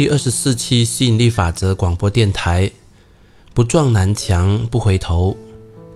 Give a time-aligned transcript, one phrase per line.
[0.00, 2.70] 第二十四期吸引力法则广播电台，
[3.52, 5.36] 不撞南墙不回头，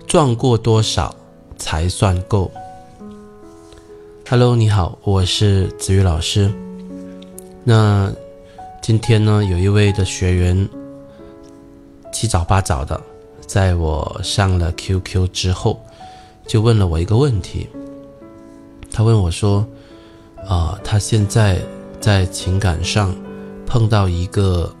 [0.05, 1.15] 撞过多少
[1.57, 2.51] 才算够
[4.29, 6.53] ？Hello，你好，我是子瑜老师。
[7.63, 8.13] 那
[8.79, 10.69] 今天呢，有一位的学员
[12.13, 13.01] 七早八早的，
[13.47, 15.83] 在我上了 QQ 之后，
[16.45, 17.67] 就问了我一个问题。
[18.91, 19.65] 他问我说
[20.47, 21.59] ：“啊，他现在
[21.99, 23.11] 在情感上。”
[23.65, 24.73] 碰到一个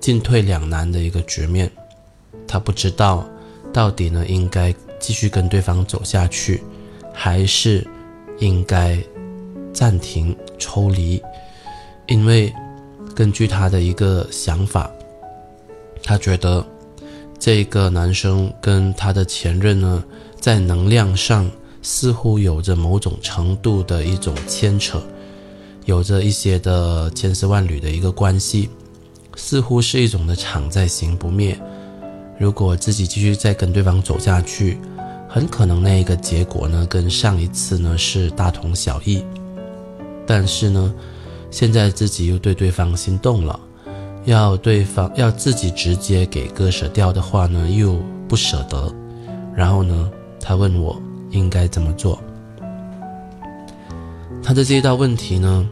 [0.00, 1.70] 进退两难的一个局面，
[2.46, 3.28] 他不知道
[3.72, 6.62] 到底呢应该继续跟对方走下去，
[7.12, 7.86] 还是
[8.38, 8.98] 应该
[9.72, 11.22] 暂停抽离。
[12.06, 12.52] 因为
[13.14, 14.90] 根据他的一个想法，
[16.02, 16.66] 他觉得
[17.38, 20.02] 这个男生跟他的前任呢，
[20.40, 25.02] 在能量上似乎有着某种程度的一种牵扯。
[25.84, 28.70] 有着一些的千丝万缕的一个关系，
[29.36, 31.58] 似乎是一种的常在行不灭。
[32.38, 34.78] 如果自己继续再跟对方走下去，
[35.28, 39.24] 很可能那一个结果呢，跟上一次呢是大同小异。
[40.26, 40.94] 但是呢，
[41.50, 43.58] 现在自己又对对方心动了，
[44.24, 48.92] 要对方要自己直接给割舍掉的话呢，又不舍得。
[49.54, 50.10] 然后呢，
[50.40, 52.20] 他问我应该怎么做。
[54.42, 55.68] 他的这一道问题呢，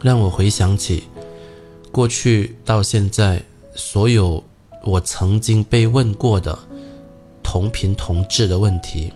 [0.00, 1.04] 让我回想起
[1.90, 3.42] 过去到现在
[3.74, 4.42] 所有
[4.84, 6.56] 我曾经被问过的
[7.42, 9.12] 同频同质的问题。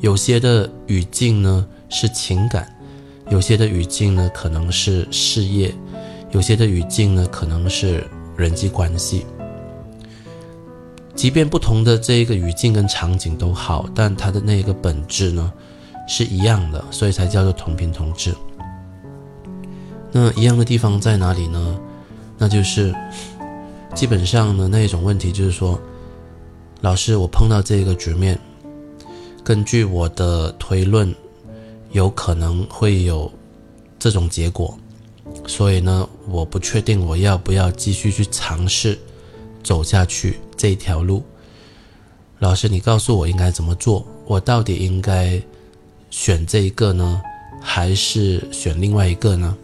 [0.00, 2.74] 有些的语境呢是情感，
[3.28, 5.72] 有些的语境呢可能是事业，
[6.30, 8.02] 有些的语境呢可能是
[8.34, 9.26] 人际关系。
[11.14, 15.52] 即便不同的这一个语境跟场景都好，但它的那个本质呢？
[16.06, 18.34] 是一样的，所以才叫做同频同质。
[20.12, 21.80] 那一样的地方在哪里呢？
[22.36, 22.92] 那就是
[23.94, 25.80] 基本上呢，那一种问题就是说，
[26.80, 28.36] 老师，我碰到这个局面，
[29.44, 31.14] 根据我的推论，
[31.92, 33.30] 有可能会有
[33.98, 34.76] 这种结果，
[35.46, 38.98] 所以呢，我不确定我要不要继续去尝试
[39.62, 41.22] 走下去这条路。
[42.40, 44.04] 老师，你告诉我应该怎么做？
[44.26, 45.40] 我到底应该？
[46.10, 47.22] 选这一个呢，
[47.62, 49.56] 还是选另外一个呢？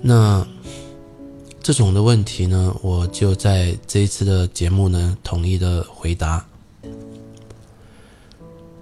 [0.00, 0.46] 那
[1.62, 6.44] 这种的问题呢，我就在这一次的节目呢，统一的回答。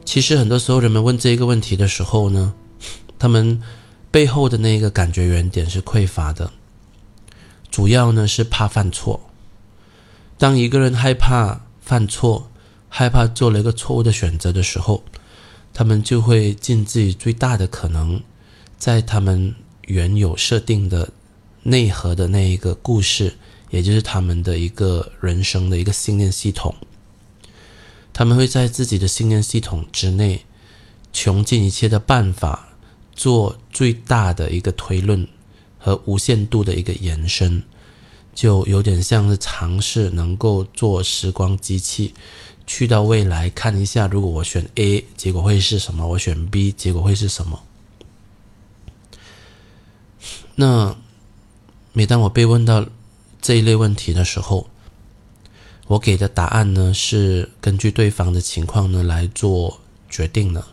[0.04, 2.52] 其实很多时候，人们问这一个问题的时候呢，
[3.19, 3.62] 他们
[4.10, 6.50] 背后的那个感觉原点是匮乏的，
[7.70, 9.20] 主要呢是怕犯错。
[10.36, 12.50] 当一个人害怕犯错，
[12.88, 15.04] 害怕做了一个错误的选择的时候，
[15.72, 18.20] 他们就会尽自己最大的可能，
[18.76, 19.54] 在他们
[19.86, 21.08] 原有设定的
[21.62, 23.34] 内核的那一个故事，
[23.70, 26.75] 也就是他们的一个人生的一个信念系统，
[28.12, 30.44] 他们会在自己的信念系统之内，
[31.12, 32.69] 穷尽一切的办法，
[33.14, 35.26] 做最大的一个推论
[35.78, 37.62] 和无限度的一个延伸，
[38.34, 42.12] 就有点像是尝试能够做时光机器。
[42.72, 46.06] 去到未来看一下，如果我选 A，结果会是什么？
[46.06, 47.64] 我选 B，结果会是什么？
[50.54, 50.97] 那
[51.92, 52.86] 每当我被问到
[53.42, 54.69] 这一类问题的时候，
[55.88, 60.64] 我给的答案呢是根据对方的情况呢来做决定的。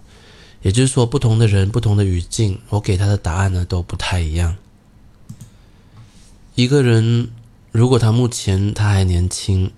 [0.61, 4.55] 也就是说，不同的人、不同的语境，我给他的答案呢都不太一样。
[6.53, 7.31] 一个人
[7.71, 9.71] 如果他目前他还年轻。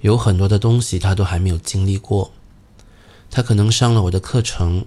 [0.00, 2.32] 有很多的东西他都还没有经历过，
[3.30, 4.84] 他可能上了我的课程，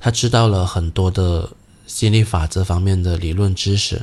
[0.00, 1.50] 他知道了很多的
[1.86, 4.02] 心理法则方面的理论知识，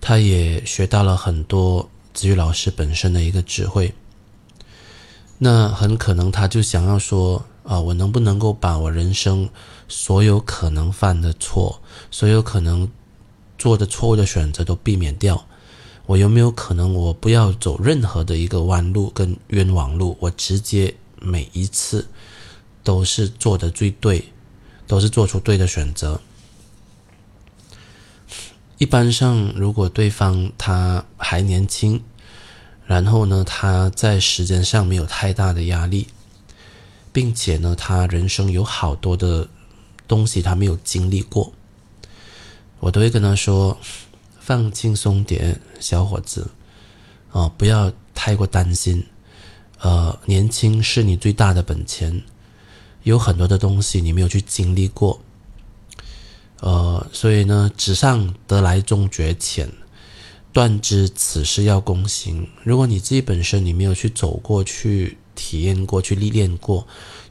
[0.00, 3.94] 他也学到了很多子瑜老师本身的一个智慧。
[5.38, 9.48] 那很可能他就想要说啊，我能不能够把我人生
[9.88, 12.90] 所有可能犯的错，所有可能
[13.58, 15.46] 做的错误的选择都避免掉？
[16.06, 22.06] 我有没有可能，我不要走任何的一个弯路跟冤枉路，我直接每一次
[22.84, 24.32] 都是做的最对，
[24.86, 26.20] 都是做出对的选择。
[28.78, 32.00] 一般上，如果对方他还年轻，
[32.86, 36.06] 然后呢，他在时间上没有太大的压力，
[37.12, 39.48] 并且呢，他人生有好多的
[40.06, 41.52] 东西他没有经历过，
[42.78, 43.76] 我都会跟他说。
[44.46, 46.48] 放轻松点，小伙子，
[47.32, 49.04] 哦，不要太过担心。
[49.80, 52.22] 呃，年轻是你最大的本钱，
[53.02, 55.20] 有很多的东西你没有去经历过。
[56.60, 59.68] 呃，所以呢，纸上得来终觉浅，
[60.52, 62.48] 断知此事要躬行。
[62.62, 66.86] 如果你自己本身你没有去走过去体验过去历练过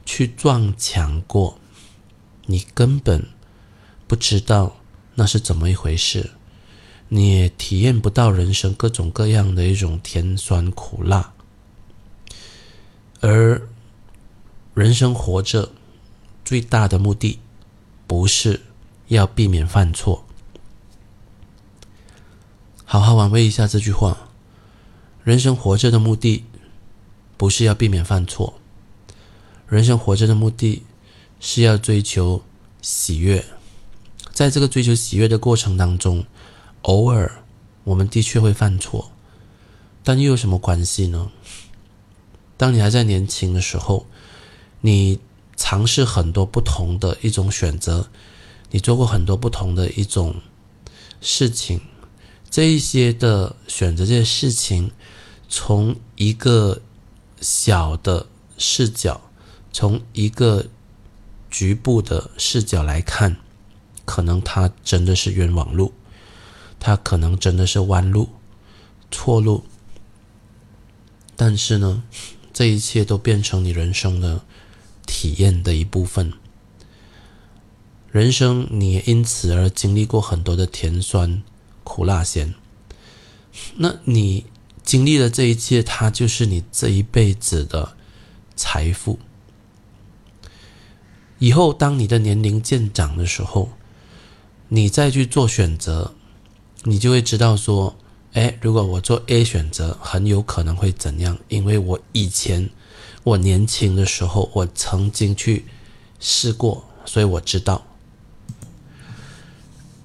[0.05, 1.57] 去撞墙过，
[2.45, 3.25] 你根本
[4.05, 4.75] 不知道
[5.15, 6.31] 那是怎么一回事，
[7.07, 11.33] 你也体验不到人生各种各样的一种甜酸苦辣。
[13.21, 13.67] 而
[14.73, 15.71] 人生活着
[16.43, 17.39] 最大的目的，
[18.05, 18.61] 不是
[19.07, 20.25] 要避免犯错。
[22.83, 24.29] 好好玩味一下这句话：
[25.23, 26.43] 人生活着的目的，
[27.37, 28.59] 不是要避免犯错。
[29.67, 30.83] 人生活着的目的，
[31.39, 32.43] 是要追求
[32.81, 33.43] 喜悦。
[34.31, 36.25] 在这个追求喜悦的过程当中，
[36.85, 37.43] 偶尔
[37.83, 39.11] 我们的确会犯错，
[40.03, 41.31] 但又有什么关系呢？
[42.57, 44.05] 当你还在年轻的时候，
[44.81, 45.19] 你
[45.55, 48.09] 尝试很多不同的一种选择，
[48.69, 50.35] 你做过很多不同的一种
[51.21, 51.81] 事情，
[52.51, 54.91] 这一些的选择这些事情，
[55.49, 56.83] 从一个
[57.41, 58.27] 小的
[58.59, 59.21] 视角，
[59.73, 60.67] 从一个
[61.49, 63.37] 局部的视角来看，
[64.05, 65.91] 可能它真的是冤枉路，
[66.85, 68.29] 它可能真的是弯路、
[69.09, 69.65] 错路，
[71.35, 72.03] 但是呢？
[72.53, 74.45] 这一切都变成你人生的
[75.07, 76.31] 体验的一部分。
[78.11, 81.41] 人生你也因此而经历过很多的甜酸
[81.83, 82.53] 苦辣咸。
[83.77, 84.45] 那你
[84.83, 87.97] 经历了这一切，它就是你这一辈子的
[88.55, 89.17] 财富。
[91.39, 93.71] 以后当你的年龄渐长的时候，
[94.67, 96.14] 你再去做选择，
[96.85, 97.95] 你就会知道说。
[98.33, 101.37] 哎，如果我做 A 选择，很有可能会怎样？
[101.47, 102.69] 因为我以前
[103.23, 105.65] 我年轻的时候，我曾经去
[106.19, 107.85] 试过，所以我知道。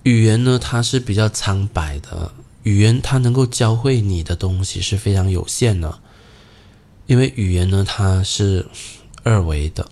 [0.04, 2.30] 语言呢，它是比较苍白的，
[2.62, 5.98] 语言它能够教会你的东西是非常有限的，
[7.06, 8.64] 因为语言呢，它是
[9.24, 9.90] 二维的，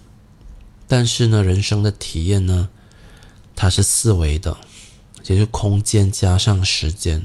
[0.86, 2.68] 但是呢，人生的体验呢，
[3.56, 4.56] 它是四维的，
[5.28, 7.24] 也就是空间加上时间。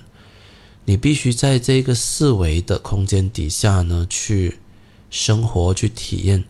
[0.86, 4.60] 你必须在这个四维的空间底下呢，去
[5.10, 6.44] 生活、去体验，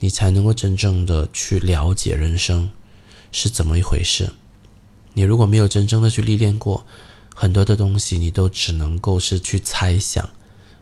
[0.00, 2.70] 你才能够真正的去了解人生
[3.30, 4.32] 是怎么一回事。
[5.12, 6.86] 你如果没有真正的去历练过，
[7.34, 10.30] 很多的东西你都只能够是去猜想，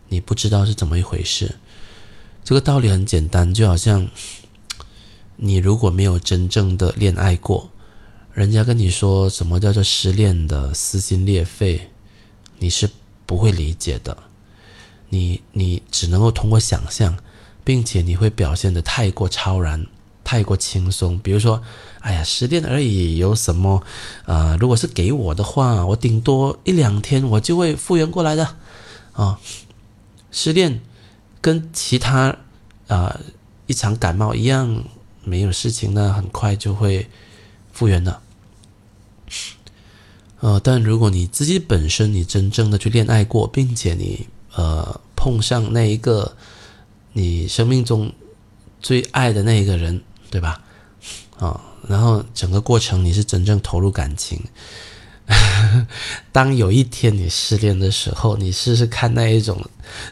[0.08, 1.56] 你不知道是怎么一回事。
[2.44, 4.08] 这个道理很简单，就好像
[5.34, 7.70] 你如果没有真正的恋爱过，
[8.34, 11.88] 人家跟你说什么叫做失恋的撕心裂肺。
[12.58, 12.90] 你是
[13.26, 14.16] 不会理解的，
[15.08, 17.16] 你你只能够通过想象，
[17.62, 19.86] 并且你会表现的太过超然，
[20.24, 21.18] 太过轻松。
[21.18, 21.62] 比如说，
[22.00, 23.82] 哎呀，失恋而已，有什么？
[24.24, 28.56] 啊，如果是给我的话，我顶多一两天我就会复原过来的。
[29.12, 29.38] 啊，
[30.32, 30.80] 失恋
[31.40, 32.36] 跟其他
[32.88, 33.20] 啊
[33.66, 34.84] 一场感冒一样，
[35.22, 37.08] 没有事情呢，很快就会
[37.72, 38.22] 复原的。
[40.40, 46.36] 呃，但如果你自己本身你真正的去恋爱过，并且你呃碰上那一个
[47.12, 48.12] 你生命中
[48.80, 50.60] 最爱的那一个人，对吧？
[51.38, 54.42] 啊，然后整个过程你是真正投入感情。
[56.30, 59.58] 当有一天你失恋的时候，你试试看那一种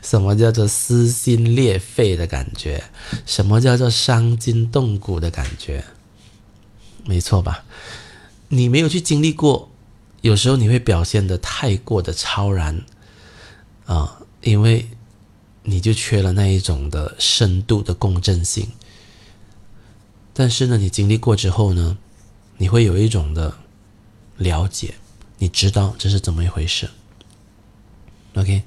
[0.00, 2.82] 什么叫做撕心裂肺的感觉，
[3.26, 5.84] 什么叫做伤筋动骨的感觉？
[7.04, 7.62] 没错吧？
[8.54, 9.70] 你没有去经历过。
[10.20, 12.84] 有时候你会表现的太过的超然，
[13.86, 14.88] 啊，因为
[15.62, 18.68] 你就缺了那一种的深度的共振性。
[20.34, 21.96] 但是呢，你经历过之后呢，
[22.58, 23.56] 你会有一种的
[24.36, 24.94] 了解，
[25.38, 26.88] 你知道这是怎么一回事。
[28.34, 28.62] OK，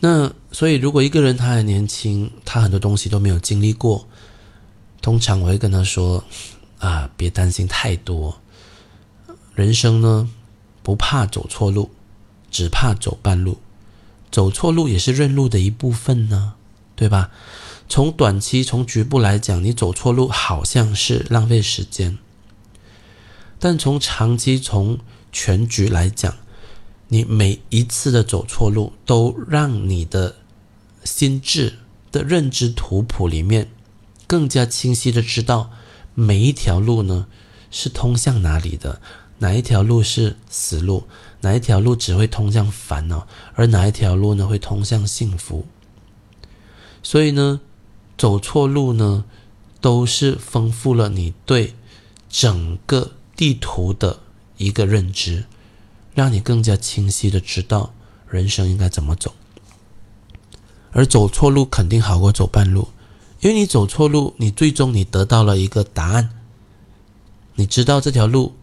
[0.00, 4.06] 那所以如果一个人他还年轻，他很多东西都没有经历过，
[5.00, 6.22] 通常我会跟他说
[6.78, 8.38] 啊，别担心太多。
[9.58, 10.30] 人生呢，
[10.84, 11.90] 不怕走错路，
[12.48, 13.58] 只怕走半路。
[14.30, 16.54] 走错路也是认路的一部分呢，
[16.94, 17.32] 对吧？
[17.88, 22.18] 从短期、从局部来讲，你走错路好像是浪费时间；
[23.58, 25.00] 但从长期、从
[25.32, 26.36] 全局来讲，
[27.08, 30.36] 你每一次的走错路，都让你的
[31.02, 31.78] 心智
[32.12, 33.68] 的认知图谱里面
[34.28, 35.72] 更加清晰的知道
[36.14, 37.26] 每一条路呢
[37.72, 39.00] 是通向哪里的。
[39.38, 41.04] 哪一条路是死路？
[41.40, 43.26] 哪一条路只会通向烦恼？
[43.54, 45.66] 而哪一条路呢会通向幸福？
[47.02, 47.60] 所以呢，
[48.16, 49.24] 走错路呢，
[49.80, 51.74] 都是丰富了你对
[52.28, 54.18] 整个地图的
[54.56, 55.44] 一个认知，
[56.14, 57.94] 让你更加清晰的知道
[58.28, 59.32] 人生应该怎么走。
[60.90, 62.88] 而走错路肯定好过走半路，
[63.40, 66.30] 因为你走错路，你最终你得到了一个答案，
[67.54, 68.56] 你知道这条路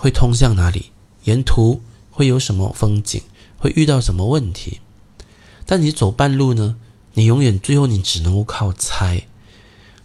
[0.00, 0.92] 会通向哪里，
[1.24, 3.20] 沿途会有什么风景，
[3.58, 4.80] 会遇到什么问题。
[5.66, 6.76] 但你走半路呢？
[7.12, 9.26] 你永远最后你只能够靠猜，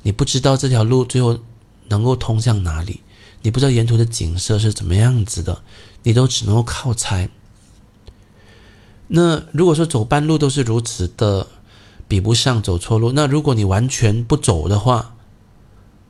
[0.01, 1.39] 你不知道这条路最后
[1.87, 2.99] 能够通向哪里，
[3.43, 5.63] 你不知道沿途的景色是怎么样子的，
[6.03, 7.29] 你都只能够靠猜。
[9.07, 11.47] 那如果说走半路都是如此的，
[12.09, 15.15] 比不上走错路，那如果你完全不走的话，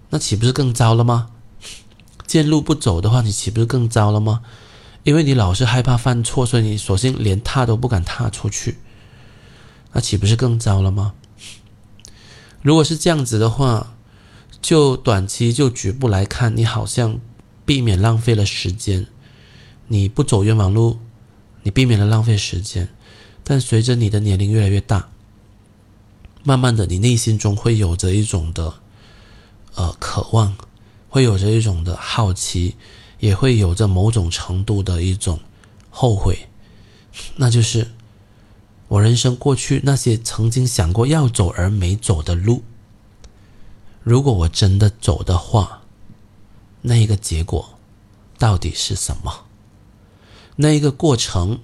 [0.10, 1.30] 那岂不是更糟了吗？
[2.28, 4.42] 见路不走的话，你岂不是更糟了吗？
[5.04, 8.78] 因为你老是害怕犯错，所以你索性连踏都不敢踏出去。
[9.94, 11.14] 那岂不是更糟了吗？
[12.62, 13.94] 如果是这样子的话，
[14.62, 17.20] 就短期就局部来看，你好像
[17.66, 19.06] 避免浪费了时间，
[19.88, 20.98] 你不走冤枉路，
[21.62, 22.90] 你避免了浪费时间。
[23.44, 25.10] 但随着你的年龄越来越大，
[26.44, 28.74] 慢慢的，你内心中会有着一种的
[29.76, 30.56] 呃渴望，
[31.16, 32.76] 会有着一种的好奇，
[33.20, 35.40] 也会有着某种程度的一种
[35.90, 36.50] 后悔，
[37.38, 37.92] 那就是。
[38.90, 42.64] 我人生过去那些曾经想过要走而没走的路，
[44.04, 45.84] 如果我真的走的话，
[46.82, 47.80] 那一个结果
[48.38, 49.46] 到底是什么？
[50.58, 51.62] 那一个过程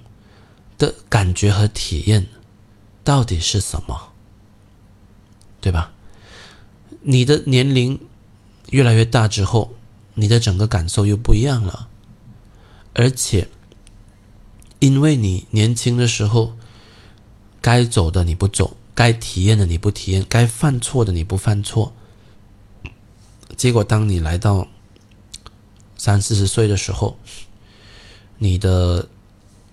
[0.77, 2.25] 的感觉和体验
[3.03, 4.13] 到底是什么？
[5.59, 5.91] 对吧？
[7.01, 7.99] 你的年龄
[8.71, 9.73] 越来越大之后，
[10.15, 11.87] 你的整个感受又不一样了，
[12.93, 13.47] 而且
[14.79, 16.53] 因为你年轻的时候。
[17.63, 21.93] 该走的你不走，该体验的你不体验，该犯错的你不犯错。
[23.55, 24.67] 结果，当你来到
[25.95, 27.19] 三四十岁的时候，
[28.39, 29.07] 你的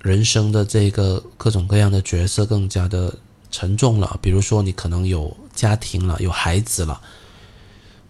[0.03, 3.17] 人生的这个各种各样的角色更加的
[3.51, 4.19] 沉重了。
[4.21, 7.01] 比如说，你可能有家庭了，有孩子了，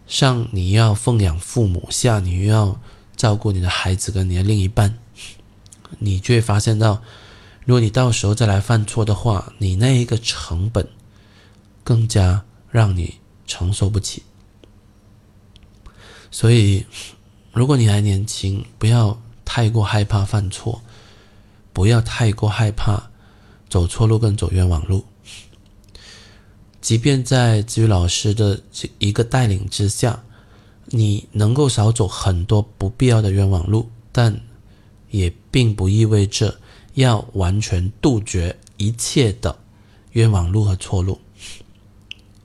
[0.09, 2.81] 上你要奉养父母，下你又要
[3.15, 4.99] 照顾你的孩子跟你的另一半，
[6.01, 7.01] 你就会发现到。
[7.65, 10.89] 如果你到时候再来犯错的话，你那一个成本
[11.85, 14.23] 更加让你承受不起。
[16.31, 16.87] 所以，
[17.53, 20.81] 如果你还年轻，不要太过害怕犯错，
[21.75, 23.11] 不要太过害怕
[23.69, 25.05] 走错路跟走冤枉路。
[26.89, 30.25] 即便在子宇老师的这一个带领之下，
[30.87, 34.41] 你能够少走很多不必要的冤枉路，但
[35.11, 36.59] 也并不意味着。
[36.95, 39.59] 要完全杜绝一切的
[40.13, 41.21] 冤枉路和错路，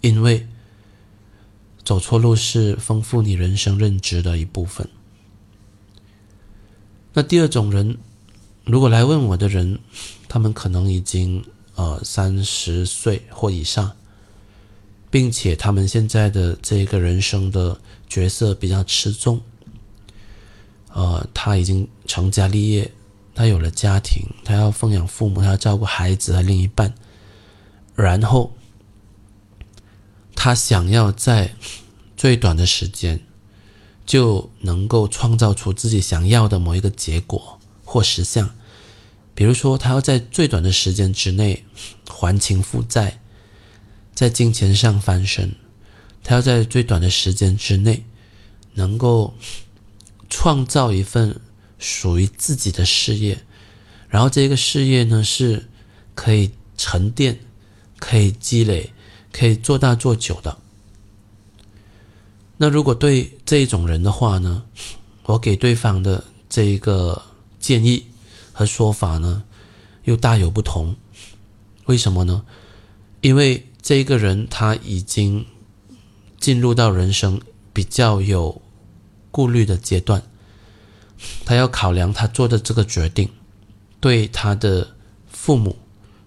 [0.01, 0.45] 因为
[1.85, 4.85] 走错路是丰富你人生认知的一部分。
[7.13, 7.97] 那第二种人，
[8.65, 9.79] 如果来问我的人，
[10.27, 11.41] 他们可能已经
[11.75, 13.89] 呃三十岁或以上，
[15.13, 17.79] 并且他们现在的这个人生的
[18.09, 19.39] 角色比较吃重，
[20.91, 22.91] 呃，他已经成家立业。
[23.35, 26.91] 他有了家庭，他要奉养父母，他要照顾孩子和另一半，
[27.93, 28.55] 然后
[30.35, 31.53] 他想要在
[32.17, 33.19] 最短的时间
[34.07, 38.49] 就能够创造出自己想要的某一个结果或实相。
[39.35, 41.63] 比如说，他要在最短的时间之内
[42.09, 43.19] 还清负债，
[44.13, 45.49] 在金钱上翻身；
[46.23, 48.03] 他要在最短的时间之内
[48.73, 49.33] 能够
[50.29, 51.39] 创造一份。
[51.79, 53.43] 属于自己的事业，
[54.07, 55.67] 然后这个事业呢是
[56.15, 57.37] 可以沉淀、
[57.99, 58.93] 可以积累、
[59.33, 60.57] 可以做大做久的。
[62.55, 64.63] 那如果对这一种人的话呢，
[65.23, 67.21] 我给对方的这一个
[67.59, 68.05] 建议
[68.53, 69.43] 和说法呢，
[70.05, 70.95] 又大有不同。
[71.87, 72.45] 为什么呢？
[73.19, 75.45] 因为这一个人他已经
[76.39, 77.39] 进入到人生
[77.71, 78.59] 比较有
[79.29, 80.23] 顾虑的阶段。
[81.45, 83.29] 他要考量他做的这个决定，
[83.99, 84.95] 对他的
[85.27, 85.77] 父母、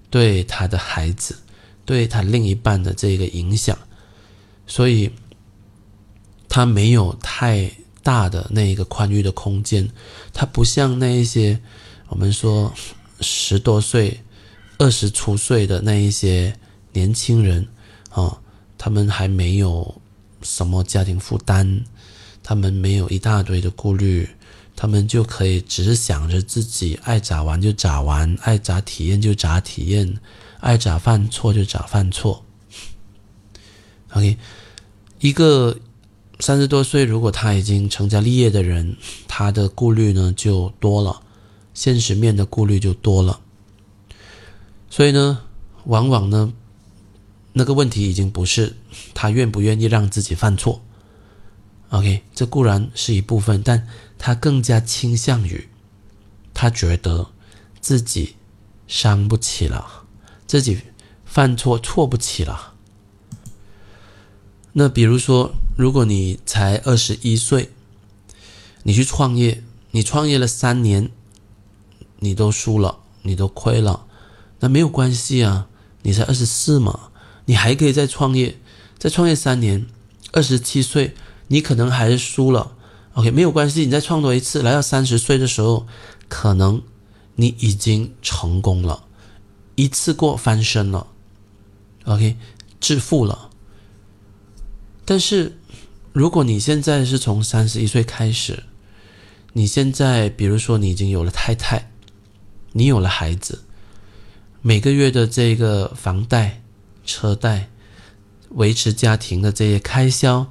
[0.09, 1.37] 对他的孩子、
[1.85, 3.77] 对他另一半的这个影响，
[4.67, 5.11] 所以
[6.49, 7.71] 他没有太
[8.03, 9.91] 大的那一个宽裕的空间。
[10.33, 11.61] 他不像那一些
[12.09, 12.73] 我们说
[13.21, 14.21] 十多岁、
[14.79, 16.59] 二十出岁的那一些
[16.97, 17.69] 年轻人
[18.09, 18.41] 啊，
[18.79, 20.01] 他们还没有
[20.41, 21.83] 什么家庭负担，
[22.43, 24.27] 他们没有一大堆的顾虑。
[24.79, 30.19] 他们就可以只想着自己爱咋玩就咋玩，爱咋体验就咋体验，
[30.61, 32.45] 爱咋犯错就咋犯错。
[34.13, 34.37] OK，
[35.21, 35.79] 一个
[36.41, 41.23] 三十多岁，如果他已经成家立业的人，他的顾虑呢就多了，
[41.73, 43.41] 现实面的顾虑就多了。
[44.91, 45.41] 所以呢，
[45.85, 46.53] 往往呢，
[47.59, 48.77] 那个问题已经不是
[49.15, 50.83] 他愿不愿意让自己犯错。
[51.89, 55.67] OK，这固然是一部分，但他更加倾向于
[56.53, 57.29] 他觉得
[57.81, 58.37] 自己
[58.87, 60.05] 伤不起了，
[60.47, 60.83] 自己
[61.25, 62.75] 犯错错不起了。
[64.75, 67.71] 那比如说，如果你才二十一岁，
[68.83, 71.11] 你去创业，你创业了三年，
[72.19, 74.05] 你都输了，你都亏了，
[74.61, 75.69] 那没有关系啊，
[76.03, 77.13] 你才二十四嘛，
[77.47, 78.57] 你还可以再创业，
[78.99, 79.87] 再创业三年，
[80.33, 81.15] 二十七岁，
[81.49, 82.77] 你可能还是输了
[83.15, 85.87] ，OK，没有关系，你再创多一次，来到三十岁的时候，
[86.29, 86.83] 可能
[87.37, 89.05] 你已经成功了，
[89.75, 91.07] 一次过翻身了
[92.05, 92.37] ，OK，
[92.81, 93.51] 致富了。
[95.05, 95.57] 但是，
[96.13, 98.65] 如果你现在是从三十一岁开始，
[99.53, 101.93] 你现在比如说你已经有了太太，
[102.73, 103.63] 你有了孩子，
[104.63, 106.63] 每个月的这个房贷、
[107.07, 107.71] 车贷、
[108.51, 110.47] 维持家庭的这些开销，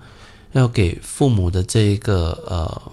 [0.54, 2.92] 要给父母的这个呃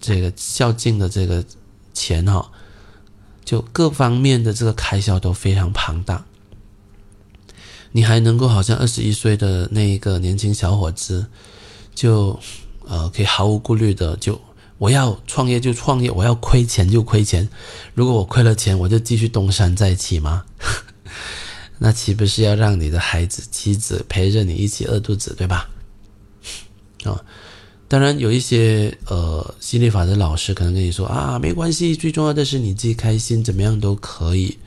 [0.00, 1.44] 这个孝敬的这个
[1.92, 2.50] 钱哈，
[3.44, 6.24] 就各方面的这个开销都非常庞大。
[7.92, 11.26] 你还能够好像二十一岁的那一个年轻小伙子，
[11.94, 12.38] 就
[12.84, 14.38] 呃可以毫无顾虑的就
[14.76, 17.48] 我要创业就创业，我要亏钱就亏钱，
[17.94, 20.44] 如果我亏了钱，我就继续东山再起吗？
[21.78, 25.68] 那岂不是要让你的孩子妻子陪着你一起饿肚子，对吧？
[27.04, 27.22] 啊，
[27.88, 34.58] 当然有一些呃心理法的老师可能跟你说啊，没关系，最重要的是你自己开心，怎么样都可以。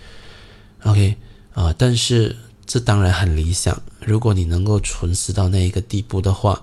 [0.83, 1.15] OK
[1.53, 2.35] 啊，但是。
[2.71, 3.81] 这当然很理想。
[3.99, 6.61] 如果你能够存死到那一个地步的话，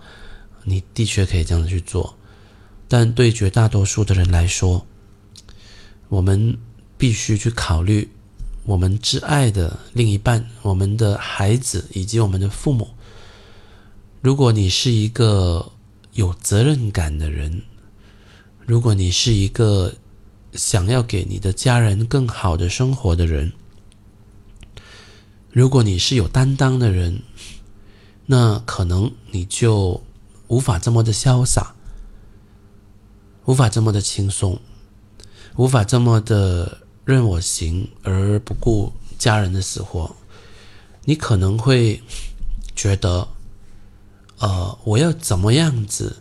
[0.62, 2.16] 你的确可以这样去做。
[2.87, 4.87] 但对绝大多数的人来说，
[6.09, 6.57] 我们
[6.97, 8.09] 必须去考虑
[8.66, 12.88] 我们挚爱的另一半、我们的孩子以及我们的父母。
[14.20, 15.70] 如果你是一个
[16.14, 17.62] 有责任感的人，
[18.66, 19.94] 如果你是一个
[20.55, 23.52] 想要给你的家人更好的生活的人，
[25.52, 27.22] 如果你是有担当的人，
[28.26, 30.02] 那可能你就
[30.48, 31.72] 无法这么的潇洒，
[33.44, 34.59] 无法这么的轻松，
[35.55, 40.14] 无法这么的任我行而不顾家人的死活。
[41.07, 42.03] 你可能会
[42.75, 43.29] 觉得，
[44.40, 46.21] 呃，我要怎么样子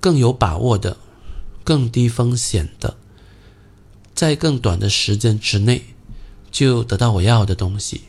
[0.00, 0.96] 更有把握的、
[1.62, 2.96] 更低风险的，
[4.14, 5.84] 在更短的时间之内。
[6.50, 8.04] 就得到我要的东西，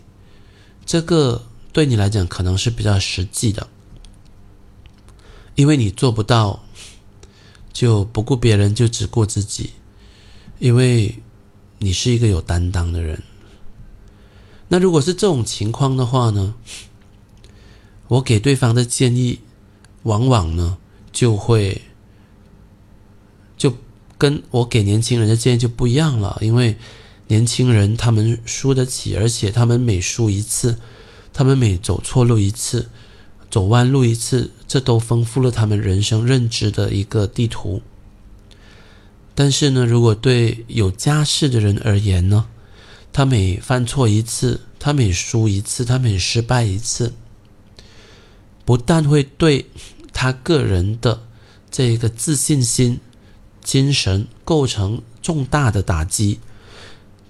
[0.86, 3.68] 这个对你来讲可能是比较实际的，
[5.56, 6.64] 因为你做不到
[7.74, 9.72] 就不顾别人，就只顾自己，
[10.58, 11.22] 因为
[11.80, 13.22] 你是一个有担当的人。
[14.68, 16.54] 那如果是这种情况的话呢，
[18.08, 19.40] 我给对方的建议，
[20.04, 20.78] 往往呢
[21.12, 21.82] 就会
[23.58, 23.74] 就
[24.18, 26.78] 跟我给年轻人的建议就不一样了，因为。
[27.32, 30.80] 年轻人，他们输得起，而且他们每输一次，
[31.32, 32.90] 他们每走错路一次，
[33.52, 37.84] 走弯路一次，这都丰富了他们人生认知的一个地图。
[39.40, 42.48] 但是呢，如果对有家室的人而言呢，
[43.14, 47.14] 他每犯错一次，他每输一次，他每失败一次，
[48.66, 49.68] 不但会对
[50.12, 51.24] 他个人的
[51.72, 53.00] 这个自信心、
[53.64, 56.42] 精神构成重大的打击。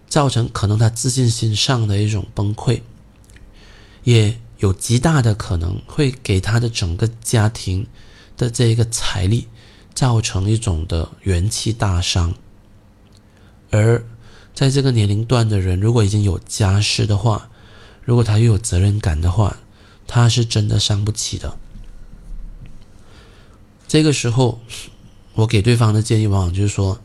[0.07, 2.81] 造成可能他自信心上的一种崩溃，
[4.03, 7.85] 也有极大的可能会给他的整个家庭
[8.35, 9.47] 的这一个财力
[9.99, 12.33] 造成一种的元气大伤。
[13.69, 14.01] 而
[14.53, 17.49] 在这个年龄段的人，如果已经有家室的话，
[18.05, 19.57] 如果他又有责任感的话，
[20.07, 21.57] 他是真的伤不起的。
[23.89, 24.61] 这个时候，
[25.33, 27.01] 我给对方的建议往往就是说，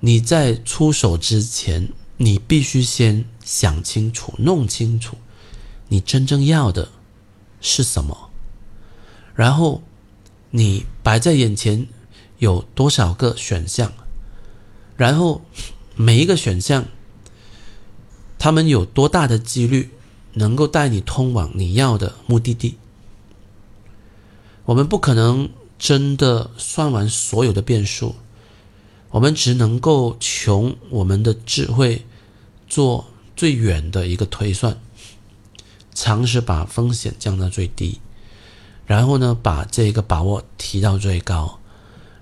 [0.00, 1.90] 你在出手之前。
[2.18, 5.16] 你必须先想清楚、弄清楚，
[5.88, 6.88] 你真正要的
[7.60, 8.30] 是什么。
[9.34, 9.82] 然后，
[10.52, 11.88] 你摆在眼前
[12.38, 13.92] 有多少个选项？
[14.96, 15.42] 然后，
[15.96, 16.84] 每一个选项，
[18.38, 19.90] 他们有多大的几率
[20.34, 22.76] 能够带你通往你要的目的地？
[24.64, 28.14] 我们不可能真的算完所有的变数，
[29.10, 32.06] 我们只能够穷我们的智慧。
[32.68, 33.04] 做
[33.36, 34.80] 最远的一个推算，
[35.94, 38.00] 尝试把风险降到最低，
[38.92, 41.58] 然后呢，把这个把握提到最高，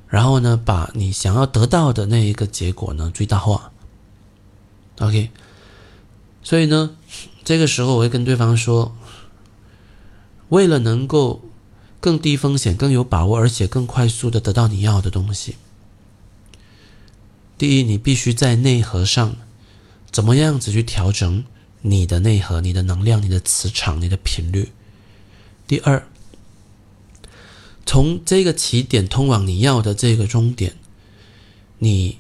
[0.06, 3.72] 然后呢，把你想要得到的那一个结果呢最大化。
[5.00, 5.30] OK，
[6.44, 6.96] 所以呢，
[7.42, 8.94] 这个时候我会跟对方说，
[10.50, 11.42] 为了能够
[11.98, 15.56] 更低风险、更有把握，而且更快速的得到你要的东西，
[17.59, 19.35] 第一，你必须在内核上
[20.12, 21.44] 怎么样子去调整
[21.80, 24.70] 你的内核、你的能量、你的磁场、你的频率。
[25.66, 26.06] 第二，
[27.90, 30.76] 从这个起点通往你要的这个终点，
[31.79, 32.18] 你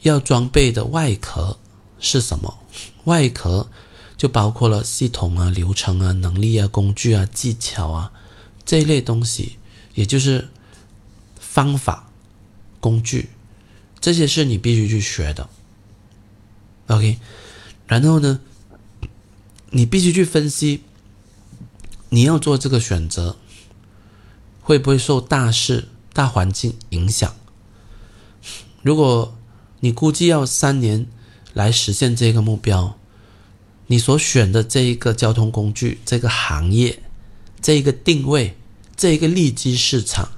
[0.00, 1.58] 要装备的外壳
[2.00, 2.56] 是什么？
[3.04, 3.68] 外壳
[4.16, 8.10] 就包括了系统啊、流程啊、能力啊、工具啊、技巧啊
[8.64, 9.58] 这一类东西，
[9.94, 10.48] 也就是
[11.38, 12.10] 方法、
[12.80, 13.28] 工具，
[14.00, 15.46] 这些是你必须去学的。
[16.86, 17.18] OK，
[17.86, 18.40] 然后呢，
[19.68, 20.80] 你必须去分析。
[22.08, 23.36] 你要做这个选择，
[24.66, 27.36] 会不会受大势、大环境影响？
[28.82, 29.38] 如果
[29.78, 31.06] 你估计要三年
[31.54, 32.98] 来实现这个目标，
[33.86, 37.00] 你所选的这一个交通工具、这个行业、
[37.62, 38.56] 这一个定位、
[38.96, 40.32] 这一个利基市场，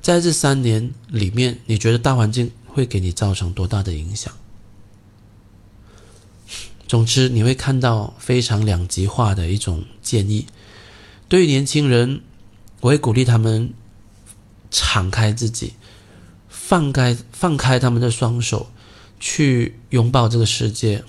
[0.00, 4.32] 在这三年里面，你觉得大环境会给你造成多大的影响？
[6.88, 10.46] 总之，你会看到非常两极化的一种建议。
[11.28, 12.22] 对于年轻人，
[12.80, 13.72] 我会鼓励他们
[14.70, 15.74] 敞开自己，
[16.48, 18.70] 放开放开他们的双手，
[19.18, 21.04] 去拥抱这个世界，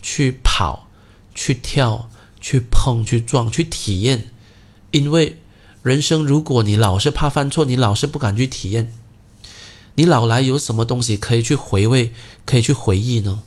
[0.00, 0.88] 去跑，
[1.34, 2.08] 去跳，
[2.40, 4.30] 去碰，去撞，去体验。
[4.90, 5.38] 因为
[5.82, 8.92] 人生，如果你老是怕犯错，你老是不敢去体验，
[9.96, 12.12] 你老来有什么东西可以去回味，
[12.44, 13.42] 可以去回忆呢？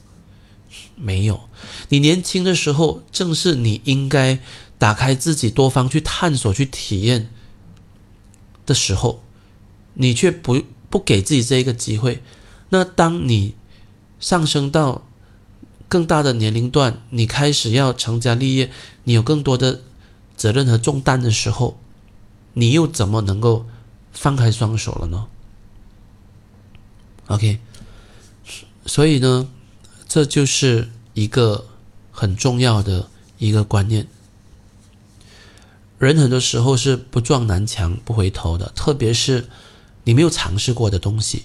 [0.95, 1.49] 没有。
[1.87, 4.39] 你年轻的时候，正是你应该。
[4.79, 7.29] 打开自己，多方去探索、去体验
[8.69, 9.23] 的时候，
[9.95, 12.21] 你却不不给自己这一个机会。
[12.69, 13.55] 那当你
[14.19, 15.01] 上升到
[15.87, 18.69] 更大的年龄段，你开始要成家立业，
[19.05, 19.81] 你有更多的
[20.37, 21.79] 责任和重担的时候，
[22.53, 23.65] 你又怎么能够
[24.11, 25.25] 放开双手了呢
[27.25, 27.59] ？OK，
[28.85, 29.49] 所以呢，
[30.07, 31.65] 这就是一个
[32.11, 34.07] 很重要的一个观念。
[35.99, 39.49] 人很多时候是不撞南墙不回头的，特别是
[40.05, 41.43] 你没有尝试过的东西，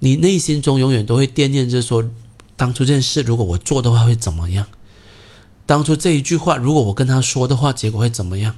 [0.00, 2.10] 你内心中永远都会惦念着说，
[2.56, 4.66] 当初这件事如果我做的话会怎么样？
[5.66, 8.56] 当初这一句话如果我跟他说的话，结果会怎么样？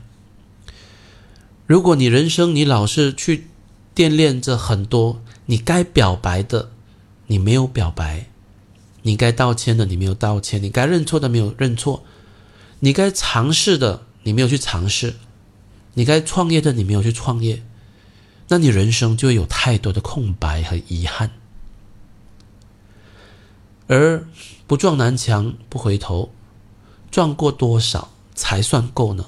[1.66, 3.48] 如果你人生你老是去
[3.94, 6.70] 惦念着很多你该表白的，
[7.26, 8.28] 你没有表白；
[9.02, 12.00] 你该道歉的你没有道歉；你该认错的没有认错；
[12.80, 14.04] 你该尝试的。
[14.26, 15.14] 你没有去尝试，
[15.94, 17.62] 你该创业的你没有去创业，
[18.48, 21.30] 那你人生就会有太多的空白和遗憾。
[23.86, 24.26] 而
[24.66, 26.32] 不撞南墙不回头，
[27.08, 29.26] 撞过多少才算够呢？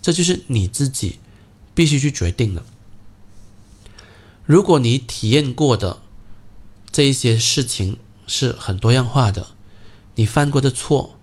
[0.00, 1.18] 这就是你自己
[1.74, 2.64] 必须去决定的。
[4.46, 6.00] 如果你体验过的
[6.90, 9.48] 这一些事情是很多样化的，
[10.14, 11.18] 你犯过的错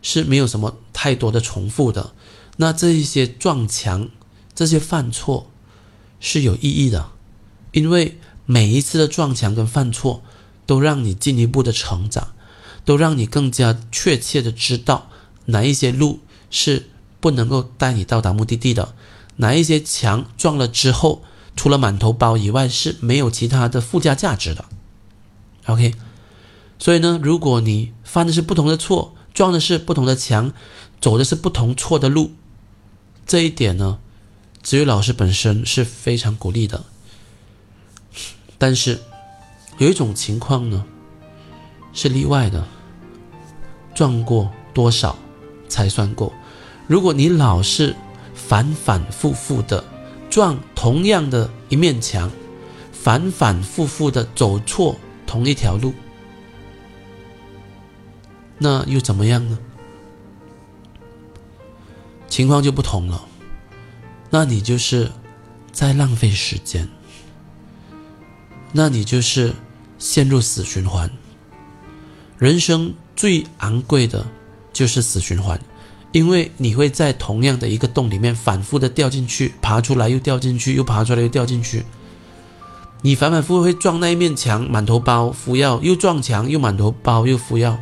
[0.00, 2.14] 是没有什么太多的重复的。
[2.60, 4.10] 那这一些撞墙、
[4.54, 5.50] 这些犯错
[6.20, 7.08] 是有意义的，
[7.72, 10.22] 因为每一次的撞墙跟犯错，
[10.66, 12.34] 都让你进一步的成长，
[12.84, 15.08] 都让你更加确切的知道
[15.46, 16.20] 哪一些路
[16.50, 18.94] 是不能够带你到达目的地的，
[19.36, 21.22] 哪一些墙撞了之后，
[21.56, 24.66] 除了满头包以外是没有其他的附加价值的。
[25.64, 25.94] OK，
[26.78, 30.52] 所以呢，如果你犯的是不同的错，撞的是不同的墙，
[31.00, 32.32] 走的是不同错的路。
[33.30, 34.00] 这一点呢，
[34.60, 36.82] 子宇老师本身是非常鼓励的。
[38.58, 38.98] 但是
[39.78, 40.84] 有一种情况呢，
[41.92, 42.66] 是例外的。
[43.94, 45.16] 撞过多少
[45.68, 46.32] 才算够？
[46.88, 47.94] 如果你老是
[48.34, 49.84] 反反复复的
[50.28, 52.28] 撞同样的一面墙，
[52.92, 55.94] 反反复复的走错同一条路，
[58.58, 59.56] 那又怎么样呢？
[62.30, 63.26] 情况就不同了，
[64.30, 65.10] 那你就是
[65.72, 66.88] 在浪费时间，
[68.72, 69.52] 那你就是
[69.98, 71.10] 陷入死循环。
[72.38, 74.24] 人生最昂贵的
[74.72, 75.60] 就是死循环，
[76.12, 81.84] 因为你会在同样的一个洞里面反复的掉进去，爬出来又掉进去，又爬出来又掉进去。
[83.02, 87.78] 你反反复复会撞那一面墙，满头包敷药，又撞墙又满头包又敷药，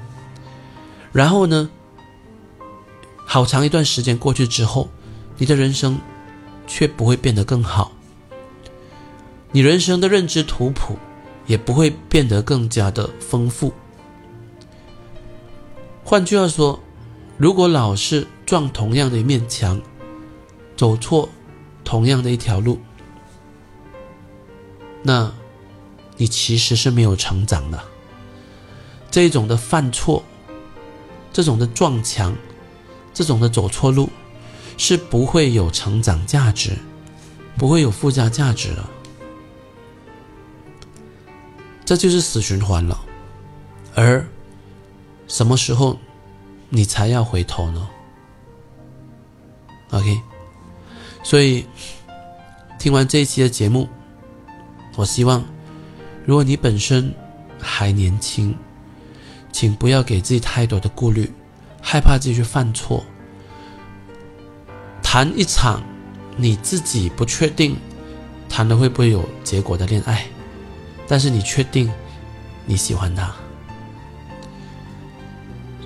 [1.12, 1.68] 然后呢？
[3.30, 4.88] 好长一段时间过去之后，
[5.36, 6.00] 你的人生
[6.66, 7.92] 却不会变得更好，
[9.52, 10.96] 你人生的认知图谱
[11.46, 13.74] 也不会变得更加的丰富。
[16.02, 16.80] 换句话说，
[17.36, 19.78] 如果老是撞同样的一面墙，
[20.74, 21.28] 走错
[21.84, 22.78] 同样的一条路，
[25.02, 25.30] 那，
[26.16, 27.78] 你其实是没有成长的。
[29.10, 30.24] 这种的犯错，
[31.30, 32.34] 这种的撞墙，
[33.18, 34.08] 这种的走错路，
[34.76, 36.70] 是不会有成长价值，
[37.56, 38.84] 不会有附加价值的。
[41.84, 42.96] 这就是死循环了。
[43.96, 44.24] 而
[45.26, 45.98] 什么时候
[46.68, 47.88] 你才要回头呢
[49.90, 50.20] ？OK，
[51.24, 51.66] 所以
[52.78, 53.88] 听完这一期的节目，
[54.94, 55.44] 我希望，
[56.24, 57.12] 如果你本身
[57.60, 58.56] 还年轻，
[59.50, 61.28] 请不要给自己太多的顾虑，
[61.90, 63.02] 害怕自己去犯错。
[65.02, 65.82] 谈一场
[66.36, 67.74] 你自己不确定
[68.46, 70.26] 谈的会不会有结果的恋爱，
[71.06, 71.90] 但是你确定
[72.66, 73.34] 你喜欢他。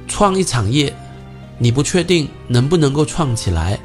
[0.08, 0.92] 创一场业，
[1.56, 3.78] 你不确定能不能够创起来，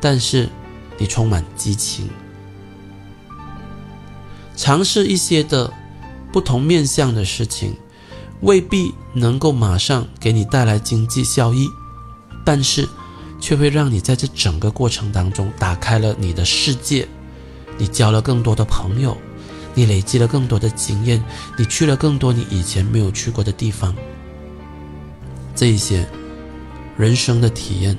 [0.00, 0.48] 但是
[0.96, 2.08] 你充满激情。
[4.56, 5.70] 尝试一些的
[6.32, 7.76] 不同面向的事情，
[8.40, 11.68] 未必能够马上给你带来经济效益，
[12.44, 12.88] 但是
[13.40, 17.08] 却会让你在这整个过程当中打开了你的世界，
[17.78, 19.16] 你交了更多的朋友，
[19.74, 21.22] 你累积了更多的经验，
[21.56, 23.94] 你去了更多你以前没有去过的地方。
[25.54, 26.06] 这一些
[26.96, 27.96] 人生的体验，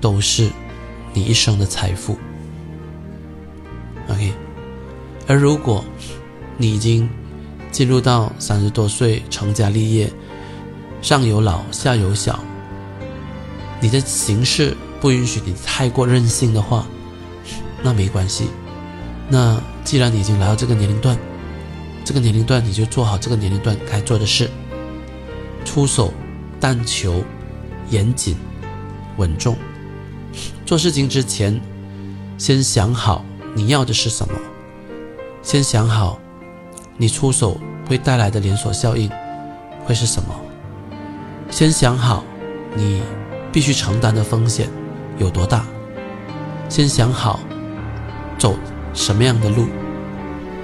[0.00, 0.50] 都是
[1.12, 2.18] 你一生的财富。
[4.08, 4.32] OK，
[5.28, 5.84] 而如果
[6.56, 7.08] 你已经
[7.70, 10.12] 进入到三十多岁成家立业，
[11.00, 12.38] 上有老下有小，
[13.80, 16.86] 你的形式不允许你太过任性的话，
[17.82, 18.48] 那没关系。
[19.28, 21.16] 那既然你已经来到这个年龄段，
[22.04, 24.50] 这个年龄段你就做好这个年龄段该做的事。
[25.64, 26.12] 出手，
[26.58, 27.22] 但求
[27.90, 28.34] 严谨、
[29.16, 29.56] 稳重。
[30.66, 31.60] 做事情之前，
[32.38, 34.34] 先想好你要的是什么，
[35.42, 36.20] 先想好
[37.00, 37.58] 你出手
[37.88, 39.10] 会带来的连锁效应
[39.86, 40.34] 会是什么，
[41.48, 42.22] 先想好
[42.74, 43.00] 你
[43.50, 44.68] 必须承担的风险
[45.16, 45.64] 有多大，
[46.68, 47.40] 先想好
[48.36, 48.54] 走
[48.92, 49.64] 什么样的路，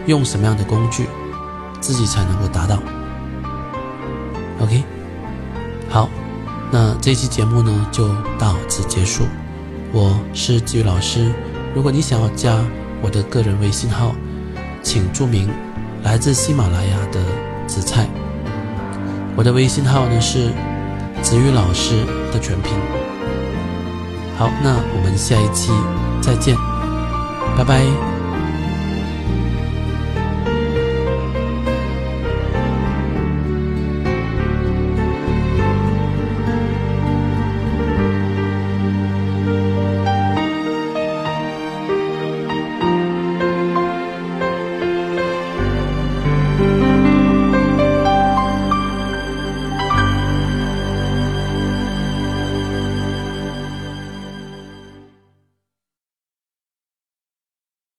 [0.05, 1.07] 用什么样的工具，
[1.81, 2.83] 自己才能够达到。
[4.61, 4.85] OK，
[5.88, 6.07] 好，
[6.70, 9.25] 那这期节目呢就到此结束。
[9.90, 11.33] 我是季宇老师，
[11.75, 12.62] 如果你想要加
[13.01, 14.14] 我的个人微信号，
[14.83, 15.49] 请注明
[16.06, 17.20] 来自喜马拉雅的
[17.66, 18.06] 紫菜。
[19.36, 20.52] 我的微信号呢是
[21.20, 22.72] 子宇老师的全拼。
[24.38, 25.72] 好，那我们下一期
[26.22, 26.56] 再见，
[27.58, 28.15] 拜拜。